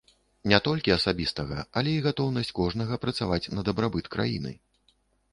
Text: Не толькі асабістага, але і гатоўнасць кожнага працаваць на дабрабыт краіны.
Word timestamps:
Не 0.51 0.59
толькі 0.67 0.93
асабістага, 0.93 1.57
але 1.81 1.91
і 1.97 1.99
гатоўнасць 2.05 2.51
кожнага 2.59 2.97
працаваць 3.03 3.51
на 3.57 3.65
дабрабыт 3.69 4.09
краіны. 4.17 4.55